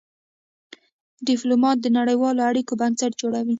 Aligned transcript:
ډيپلومات 1.27 1.77
د 1.81 1.87
نړېوالو 1.97 2.41
اړیکو 2.49 2.73
بنسټ 2.81 3.11
جوړوي. 3.21 3.49